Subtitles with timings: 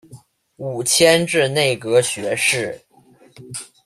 [0.55, 2.81] 五迁至内阁学士。